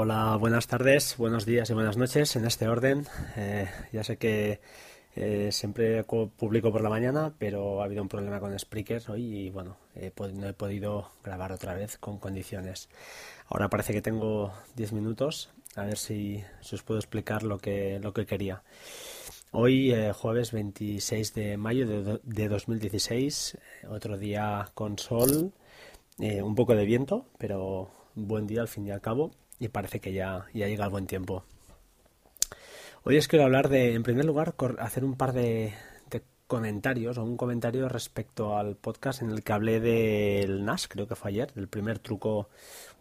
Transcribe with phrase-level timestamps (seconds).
[0.00, 3.04] Hola, buenas tardes, buenos días y buenas noches en este orden.
[3.36, 4.60] Eh, ya sé que
[5.16, 9.50] eh, siempre publico por la mañana, pero ha habido un problema con Spreaker hoy y
[9.50, 9.76] bueno,
[10.34, 12.88] no he podido grabar otra vez con condiciones.
[13.48, 18.12] Ahora parece que tengo 10 minutos, a ver si, os puedo explicar lo que, lo
[18.12, 18.62] que quería.
[19.50, 23.58] Hoy, eh, jueves 26 de mayo de, de 2016,
[23.90, 25.52] otro día con sol,
[26.18, 30.12] un poco de viento, pero buen día al fin y al cabo y parece que
[30.12, 31.44] ya, ya llega el buen tiempo.
[33.04, 35.72] Hoy os quiero hablar de, en primer lugar, hacer un par de,
[36.48, 41.14] comentarios o un comentario respecto al podcast en el que hablé del NAS, creo que
[41.14, 42.48] fue ayer, del primer truco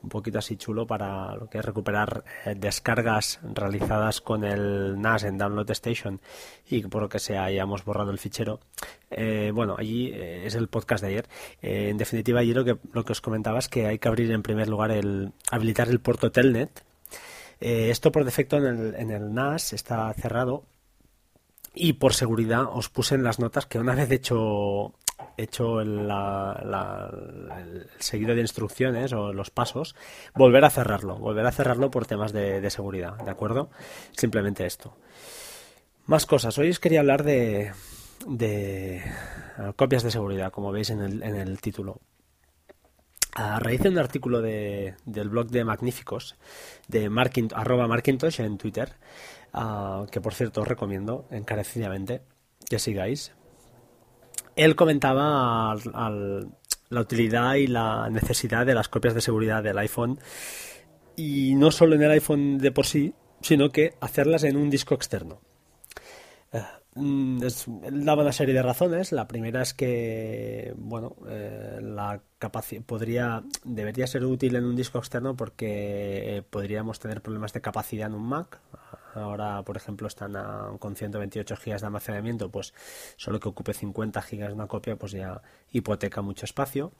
[0.04, 5.24] un poquito así chulo para lo que es recuperar eh, descargas realizadas con el NAS
[5.24, 6.20] en Download Station
[6.70, 8.60] y por lo que sea hayamos borrado el fichero.
[9.10, 11.30] Eh, bueno, allí eh, es el podcast de ayer.
[11.62, 14.44] en definitiva, allí lo que, lo que os comentaba es que hay que abrir en
[14.44, 16.84] primer lugar el habilitar el puerto Telnet.
[17.60, 20.66] esto por defecto en el, en el NAS está cerrado
[21.78, 24.94] y por seguridad os puse en las notas que una vez hecho
[25.38, 26.12] hecho el,
[28.00, 29.96] seguido de instrucciones o los pasos,
[30.36, 33.70] volver a cerrarlo, volver a cerrarlo por temas de, seguridad, ¿de acuerdo?
[34.12, 34.96] Simplemente esto.
[36.06, 36.58] Más cosas.
[36.58, 37.72] Hoy os quería hablar de,
[38.28, 39.04] de
[39.76, 42.00] copias de seguridad, como veis en el, en el título.
[43.34, 46.36] A raíz de un artículo de, del blog de Magníficos,
[46.88, 48.96] de Markin, arroba Markintosh en Twitter,
[49.54, 52.22] Ah, que por cierto os recomiendo encarecidamente
[52.70, 53.34] que sigáis.
[54.56, 60.20] Él comentaba la utilidad y la necesidad de las copias de seguridad del iPhone
[61.16, 64.96] y no solo en el iPhone de por sí, sino que hacerlas en un disco
[64.96, 65.40] externo.
[66.98, 67.44] Mm,
[67.84, 69.12] él daba una serie de razones.
[69.12, 74.98] La primera es que, bueno, eh, la capacidad podría, debería ser útil en un disco
[74.98, 78.60] externo porque eh, podríamos tener problemas de capacidad en un Mac.
[79.18, 80.34] Ahora, por ejemplo, están
[80.80, 82.74] con 128 GB de almacenamiento, pues
[83.18, 85.42] solo que ocupe 50 GB una copia, pues ya
[85.72, 86.94] hipoteca mucho espacio.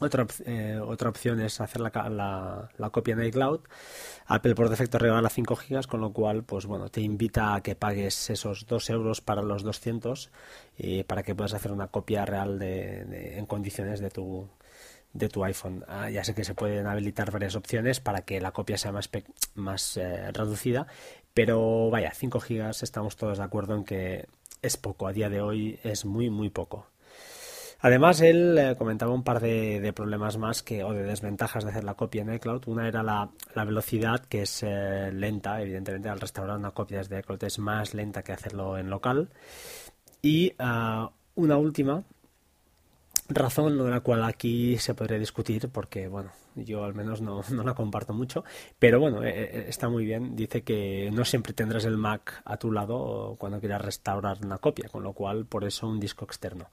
[0.00, 3.60] Otra, eh, otra opción es hacer la, la, copia en iCloud.
[4.26, 7.76] Apple por defecto regala 5 gigas, con lo cual, pues bueno, te invita a que
[7.76, 10.30] pagues esos 2 euros para los 200
[10.76, 14.48] y para que puedas hacer una copia real de, en condiciones de tu,
[15.14, 15.84] de tu iPhone.
[15.88, 19.08] Ah, ya sé que se pueden habilitar varias opciones para que la copia sea más,
[19.54, 20.86] más eh, reducida,
[21.32, 24.26] pero vaya, 5 gigas estamos todos de acuerdo en que
[24.60, 25.06] es poco.
[25.06, 26.88] A día de hoy es muy, muy poco.
[27.80, 31.84] Además, él eh, comentaba un par de, problemas más que, o de desventajas de hacer
[31.84, 32.62] la copia en iCloud.
[32.66, 37.44] Una era la, velocidad, que es eh, lenta, evidentemente, al restaurar una copia desde iCloud
[37.44, 39.28] es más lenta que hacerlo en local.
[40.22, 42.04] Y ah, una última,
[43.28, 47.62] razón de la cual aquí se podría discutir porque bueno yo al menos no, no
[47.64, 48.44] la comparto mucho
[48.78, 50.36] pero bueno eh, eh, está muy bien.
[50.36, 54.88] Dice que no siempre tendrás el Mac a tu lado cuando quieras restaurar una copia
[54.88, 56.70] con lo cual por eso un disco externo.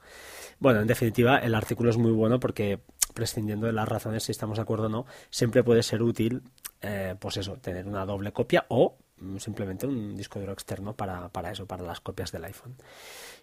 [0.58, 2.80] Bueno en definitiva el artículo es muy bueno porque
[3.14, 6.42] prescindiendo de las razones si estamos de acuerdo o no siempre puede ser útil
[6.80, 8.98] eh, pues eso tener una doble copia o
[9.38, 12.76] simplemente un disco duro externo para, para eso para las copias del iPhone.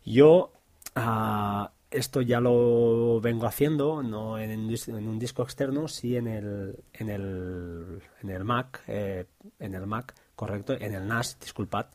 [0.03, 0.51] Yo
[0.95, 7.09] ah, esto ya lo vengo haciendo, no en, un disco externo, sí en el, en
[7.09, 9.25] el, en el Mac, eh,
[9.59, 11.87] en el Mac, correcto, en el NAS, disculpad.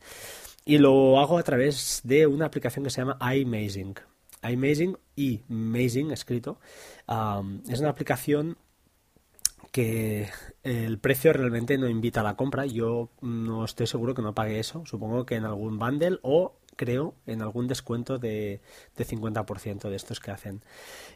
[0.65, 3.94] Y lo hago a través de una aplicación que se llama iMazing.
[4.43, 6.59] iMazing y Mazing escrito.
[7.69, 8.56] es una aplicación
[9.71, 10.28] que
[10.62, 12.65] el precio realmente no invita a la compra.
[12.65, 14.84] Yo no estoy seguro que no pague eso.
[14.87, 18.60] Supongo que en algún bundle o creo, en algún descuento de,
[18.96, 20.62] de 50% de estos que hacen.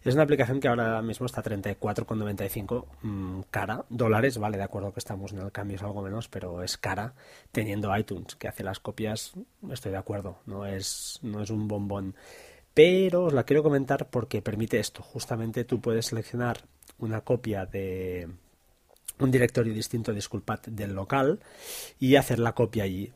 [0.04, 3.84] Es una aplicación que ahora mismo está a 34,95 mmm, cara.
[3.88, 7.14] Dólares, vale, de acuerdo que estamos en el cambio, es algo menos, pero es cara
[7.52, 9.32] teniendo iTunes, que hace las copias,
[9.70, 12.14] estoy de acuerdo, no es, no es un bombón.
[12.74, 15.02] Pero os la quiero comentar porque permite esto.
[15.02, 16.58] Justamente tú puedes seleccionar
[16.98, 18.28] una copia de
[19.18, 21.40] un directorio distinto, disculpad, del local
[21.98, 23.12] y hacer la copia allí.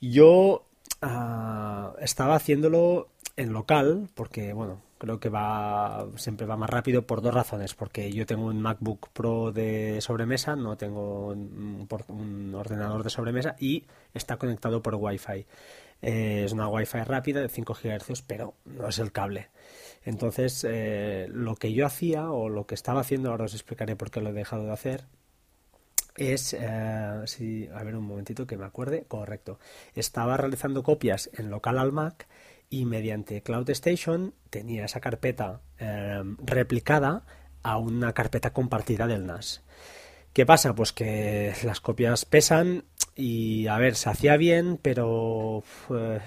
[0.00, 0.66] Yo
[1.06, 7.20] Ah, estaba haciéndolo en local porque, bueno, creo que va siempre va más rápido por
[7.20, 7.74] dos razones.
[7.74, 13.84] Porque yo tengo un MacBook Pro de sobremesa, no tengo un, ordenador de sobremesa y
[14.14, 15.46] está conectado por Wi-Fi.
[16.00, 19.50] Eh, es una Wi-Fi rápida de 5 GHz, pero no es el cable.
[20.04, 24.10] Entonces, eh, lo que yo hacía o lo que estaba haciendo, ahora os explicaré por
[24.10, 25.04] qué lo he dejado de hacer,
[26.16, 29.58] es, eh, si, a ver un momentito que me acuerde, correcto,
[29.94, 32.26] estaba realizando copias en local al Mac
[32.70, 37.24] y mediante Cloud Station tenía esa carpeta eh, replicada
[37.62, 39.62] a una carpeta compartida del NAS.
[40.32, 40.74] ¿Qué pasa?
[40.74, 42.84] Pues que las copias pesan
[43.14, 45.62] y a ver, se hacía bien, pero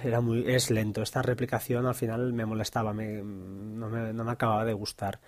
[0.04, 1.02] era muy es lento.
[1.02, 5.20] Esta replicación al final me molestaba, me, no me acababa de gustar.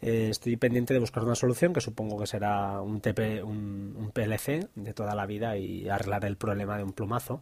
[0.00, 4.68] Eh, estoy pendiente de buscar una solución que supongo que será un, TP, un, PLC
[4.74, 7.40] de toda la vida y arreglar el problema de un plumazo.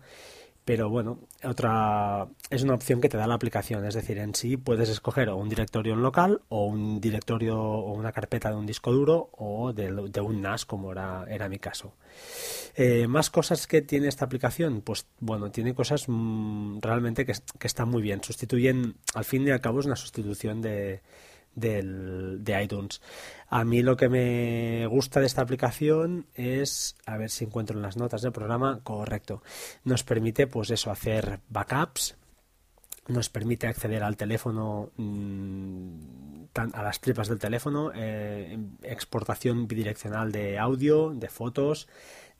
[0.64, 4.56] Pero bueno, otra es una opción que te da la aplicación, es decir, en sí
[4.56, 8.93] puedes escoger un directorio en local o un directorio o una carpeta de un disco
[8.93, 9.90] duro o de,
[10.20, 11.94] un NAS como era, era mi caso.
[12.76, 17.66] Eh, más cosas que tiene esta aplicación, pues bueno, tiene cosas mm, realmente que, que
[17.66, 21.02] están muy bien, sustituyen, al fin y al cabo es una sustitución de,
[21.54, 23.00] del, de iTunes.
[23.49, 27.82] A mí lo que me gusta de esta aplicación es, a ver si encuentro en
[27.82, 29.43] las notas del programa, correcto.
[29.84, 32.16] Nos permite, pues eso, hacer backups,
[33.08, 35.96] nos permite acceder al teléfono, mm,
[36.54, 41.88] a las tripas del teléfono, eh, exportación bidireccional de audio, de fotos,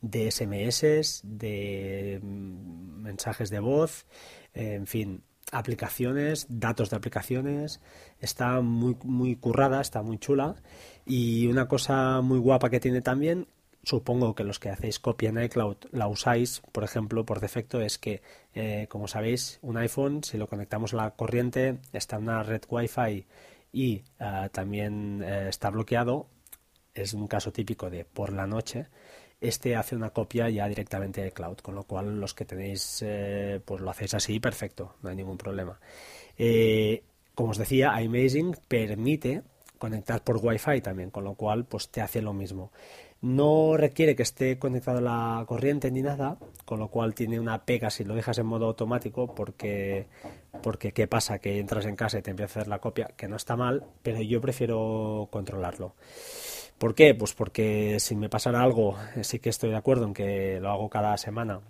[0.01, 4.05] de SMS, de mm, mensajes de voz,
[4.53, 7.79] en fin, aplicaciones, datos de aplicaciones,
[8.19, 10.55] está muy, muy currada, está muy chula.
[11.05, 13.47] Y una cosa muy guapa que tiene también,
[13.83, 17.97] supongo que los que hacéis copia en iCloud la usáis, por ejemplo, por defecto, es
[17.97, 18.21] que,
[18.55, 22.61] eh, como sabéis, un iPhone, si lo conectamos a la corriente, está en una red
[22.67, 23.25] Wi-Fi
[23.71, 26.27] y eh, también eh, está bloqueado,
[26.93, 28.87] es un caso típico de por la noche,
[29.43, 33.59] este hace una copia ya directamente de cloud, con lo cual los que tenéis, eh,
[33.63, 35.79] pues lo hacéis así, perfecto, no hay ningún problema.
[36.37, 37.03] Eh,
[37.35, 39.43] como os decía, iMazing permite
[39.77, 42.71] conectar por Wi-Fi también, con lo cual pues te hace lo mismo.
[43.21, 47.65] No requiere que esté conectado a la corriente ni nada, con lo cual tiene una
[47.65, 50.07] pega si lo dejas en modo automático, porque,
[50.61, 51.39] porque ¿qué pasa?
[51.39, 53.83] Que entras en casa y te empieza a hacer la copia, que no está mal,
[54.03, 55.95] pero yo prefiero controlarlo.
[56.83, 57.15] ¿Por qué?
[57.15, 60.89] Pues porque si me pasara algo, sí que estoy de acuerdo en que lo hago
[60.89, 61.61] cada semana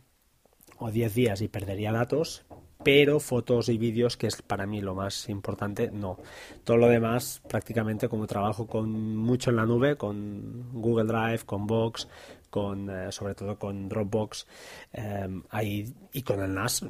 [0.79, 2.45] o 10 días y perdería datos,
[2.83, 6.17] pero fotos y vídeos, que es para mí lo más importante, no.
[6.63, 11.67] Todo lo demás, prácticamente como trabajo con mucho en la nube, con Google Drive, con
[11.67, 12.07] Box,
[12.49, 14.47] con eh, sobre todo con Dropbox
[14.93, 16.87] eh, ahí, y con el NAS,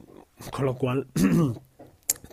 [0.49, 1.07] con lo cual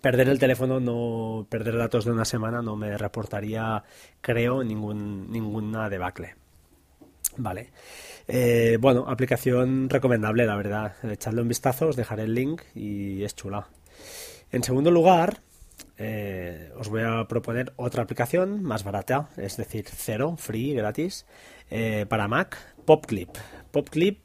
[0.00, 3.82] perder el teléfono, no perder datos de una semana no me reportaría,
[4.20, 6.34] creo, ningún, ninguna debacle.
[7.36, 7.70] Vale.
[8.26, 10.94] Eh, bueno, aplicación recomendable, la verdad.
[11.04, 13.68] Echadle un vistazo, os dejaré el link y es chula.
[14.52, 15.40] En segundo lugar,
[15.96, 21.26] eh, os voy a proponer otra aplicación más barata, es decir, cero, free, gratis,
[21.70, 23.30] eh, para Mac, PopClip.
[23.70, 24.18] PopClip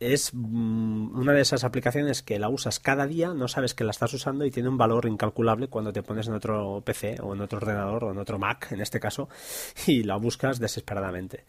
[0.00, 3.90] es mm, una de esas aplicaciones que la usas cada día, no sabes que la
[3.90, 7.40] estás usando y tiene un valor incalculable cuando te pones en otro PC o en
[7.40, 9.28] otro ordenador o en otro Mac, en este caso,
[9.86, 11.44] y la buscas desesperadamente.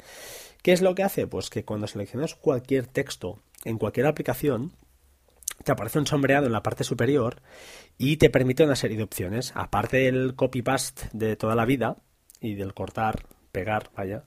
[0.62, 1.28] ¿Qué es lo que hace?
[1.28, 4.74] Pues que cuando seleccionas cualquier texto en cualquier aplicación,
[5.63, 7.42] te aparece un sombreado en la parte superior
[7.98, 9.52] y te permite una serie de opciones.
[9.56, 11.98] Aparte del copy-paste de toda la vida
[12.42, 14.24] y del cortar, pegar, vaya,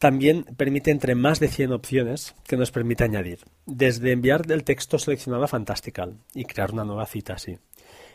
[0.00, 3.40] también permite entre más de 100 opciones que nos permite añadir.
[3.66, 7.58] Desde enviar el texto seleccionado a Fantastical y crear una nueva cita así.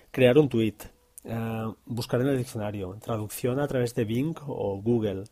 [0.09, 0.77] Crear un tweet.
[1.23, 2.97] Eh, buscar en el diccionario.
[2.99, 5.25] Traducción a través de Bing o Google.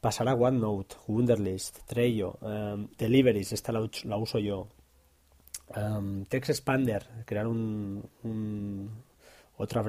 [0.00, 2.38] Pasar a OneNote, Wunderlist, Trello.
[2.42, 3.80] Eh, deliveries, esta la,
[4.16, 4.68] uso yo.
[5.74, 8.08] Eh, text Expander, crear un,
[9.58, 9.82] otra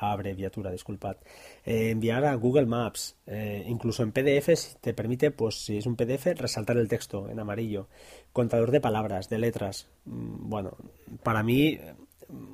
[0.00, 1.16] abreviatura, disculpad.
[1.64, 5.96] Eh, enviar a Google Maps, eh, incluso en PDF te permite, pues si es un
[5.96, 7.88] PDF, resaltar el texto en amarillo.
[8.32, 9.88] Contador de palabras, de letras.
[10.04, 10.76] Mm, bueno,
[11.22, 11.78] para mí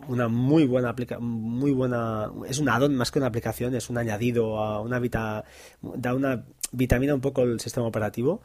[0.08, 3.98] una muy buena aplicación, muy buena, es un add-on más que una aplicación, es un
[3.98, 5.44] añadido a una vita,
[5.82, 8.40] da una vitamina un poco el sistema operativo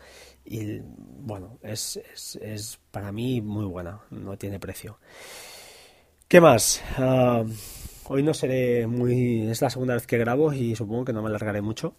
[0.46, 4.98] y bueno, es, es, es para mí muy buena, no tiene precio.
[6.30, 6.84] ¿Qué más?
[6.96, 7.44] Ah,
[8.06, 9.50] hoy no seré muy...
[9.50, 11.96] Es la segunda vez que grabo y supongo que no me alargaré mucho.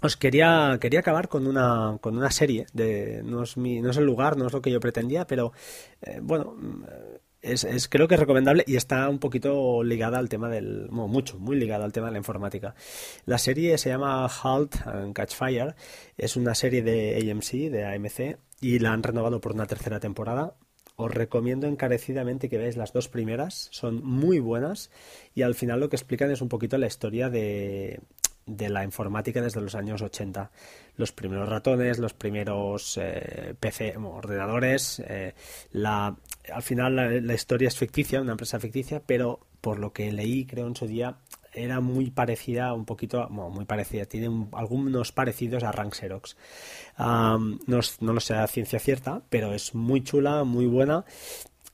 [0.00, 2.66] Os quería, quería acabar con una, con una serie.
[2.72, 5.52] De, no, es no es el lugar, no es lo que yo pretendía, pero
[6.00, 6.54] eh, bueno,
[7.42, 10.86] es, es, creo que es recomendable y está un poquito ligada al tema del...
[10.88, 12.76] Bueno, mucho, muy ligada al tema de la informática.
[13.24, 15.74] La serie se llama Halt and Catch Fire.
[16.16, 20.54] Es una serie de AMC, de AMC, y la han renovado por una tercera temporada
[21.00, 24.90] os recomiendo encarecidamente que veáis las dos primeras, son muy buenas
[25.34, 28.00] y al final lo que explican es un poquito la historia de,
[28.46, 30.50] la informática desde los años 80.
[30.96, 35.34] Los primeros ratones, los primeros eh, PC, ordenadores, eh,
[35.72, 36.16] la,
[36.52, 40.66] al final la, historia es ficticia, una empresa ficticia, pero por lo que leí, creo
[40.66, 41.16] en su día,
[41.52, 46.36] era muy parecida, un poquito, muy parecida, tiene algunos parecidos a Rank Xerox.
[46.98, 51.04] no, no lo sé a ciencia cierta, pero es muy chula, muy buena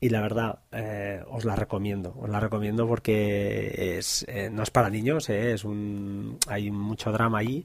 [0.00, 4.71] y la verdad eh, os la recomiendo os la recomiendo porque es, eh, no es
[4.71, 7.64] para niños eh, es un hay mucho drama ahí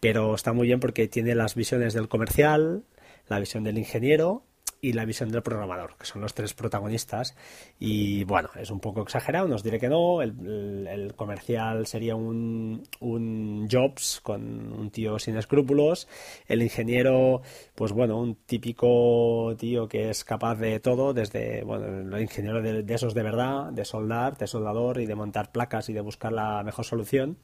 [0.00, 2.82] pero está muy bien porque tiene las visiones del comercial
[3.28, 4.42] la visión del ingeniero
[4.80, 7.34] y la visión del programador, que son los tres protagonistas.
[7.78, 10.22] Y bueno, es un poco exagerado, no os diré que no.
[10.22, 16.06] El, comercial sería un, un, Jobs con un tío sin escrúpulos.
[16.46, 17.42] El ingeniero,
[17.74, 22.82] pues bueno, un típico tío que es capaz de todo, desde, bueno, el ingeniero de,
[22.82, 26.32] de esos de verdad, de soldar, de soldador y de montar placas y de buscar
[26.32, 27.38] la mejor solución.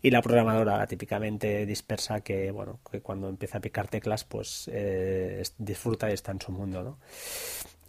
[0.00, 5.42] Y la programadora, típicamente dispersa, que bueno, que cuando empieza a picar teclas, pues eh,
[5.58, 6.69] disfruta y está en su mundo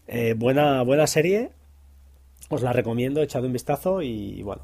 [0.07, 1.51] eh, buena, buena serie,
[2.49, 4.63] os la recomiendo, echad un vistazo y bueno.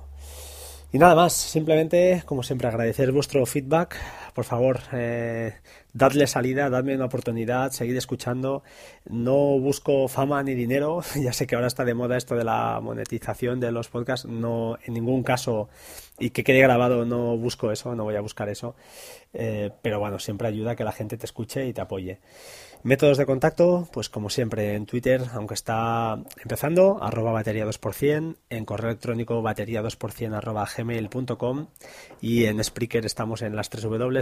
[0.91, 3.97] Y nada más, simplemente, como siempre, agradecer vuestro feedback.
[4.37, 5.55] Por favor, eh,
[5.93, 8.61] dadle salida, dadme una oportunidad, seguid escuchando.
[9.09, 11.01] No busco fama ni dinero.
[11.15, 14.27] Ya sé que ahora está de moda esto de la monetización de los podcasts.
[14.27, 15.69] No, en ningún caso,
[16.19, 18.75] y que quede grabado, no busco eso, no voy a buscar eso.
[19.33, 22.19] Eh, pero bueno, siempre ayuda a que la gente te escuche y te apoye.
[22.83, 28.65] Métodos de contacto, pues como siempre en Twitter, aunque está empezando, arroba batería 2%, en
[28.65, 31.67] correo electrónico batería 2% arroba gmail.com
[32.21, 33.69] y en Spreaker estamos en las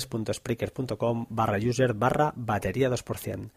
[0.09, 3.49] www.spreaker.com barra user barra batería 2%.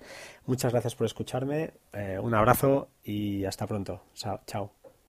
[0.47, 4.03] Muchas gracias por escucharme, eh, un abrazo y hasta pronto.
[4.15, 4.78] Chao.